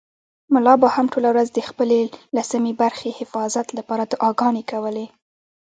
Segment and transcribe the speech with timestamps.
[0.53, 1.99] ملا به هم ټوله ورځ د خپلې
[2.37, 5.07] لسمې برخې حفاظت لپاره دعاګانې کولې.